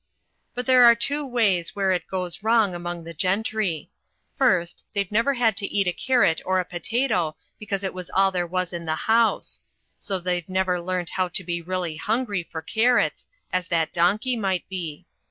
But 0.55 0.65
there 0.65 0.83
are 0.85 0.95
two 0.95 1.23
ways 1.23 1.75
where 1.75 1.91
it 1.91 2.07
goes 2.07 2.41
wrong 2.41 2.73
among 2.73 3.03
the 3.03 3.13
gentry. 3.13 3.91
First, 4.35 4.87
they've 4.93 5.11
never 5.11 5.35
had 5.35 5.55
to 5.57 5.67
eat 5.67 5.87
a 5.87 5.93
carrot 5.93 6.41
or 6.43 6.59
a 6.59 6.65
potato 6.65 7.35
because 7.59 7.83
it 7.83 7.93
was 7.93 8.09
all 8.15 8.31
there 8.31 8.47
was 8.47 8.73
in 8.73 8.85
the 8.85 8.95
house; 9.05 9.61
so 9.99 10.19
they've 10.19 10.49
never 10.49 10.81
learnt 10.81 11.11
how 11.11 11.27
to 11.27 11.43
be 11.43 11.61
really 11.61 11.97
hungry 11.97 12.41
for 12.41 12.63
car 12.63 12.95
rots, 12.95 13.27
as 13.53 13.67
that 13.67 13.93
donkey 13.93 14.35
might 14.35 14.67
be. 14.67 15.05